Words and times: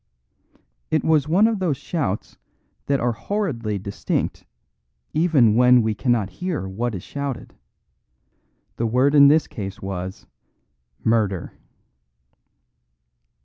It 0.89 1.03
was 1.03 1.27
one 1.27 1.45
of 1.47 1.59
those 1.59 1.77
shouts 1.77 2.39
that 2.87 2.99
are 2.99 3.11
horridly 3.11 3.77
distinct 3.77 4.47
even 5.13 5.53
when 5.53 5.83
we 5.83 5.93
cannot 5.93 6.31
hear 6.31 6.67
what 6.67 6.95
is 6.95 7.03
shouted. 7.03 7.53
The 8.77 8.87
word 8.87 9.13
in 9.13 9.27
this 9.27 9.45
case 9.45 9.79
was 9.79 10.25
"Murder!" 11.03 11.53